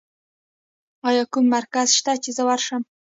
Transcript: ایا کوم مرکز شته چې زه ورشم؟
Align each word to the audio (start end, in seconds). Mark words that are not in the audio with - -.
ایا 1.07 1.23
کوم 1.31 1.45
مرکز 1.55 1.87
شته 1.97 2.13
چې 2.23 2.29
زه 2.37 2.43
ورشم؟ 2.49 2.81